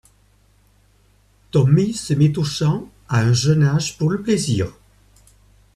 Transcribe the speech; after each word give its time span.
Tommy 1.51 1.93
se 1.93 2.15
met 2.15 2.35
au 2.39 2.43
chant 2.43 2.89
à 3.07 3.19
un 3.19 3.33
jeune 3.33 3.61
âge 3.61 3.99
pour 3.99 4.09
le 4.09 4.19
plaisir. 4.23 4.73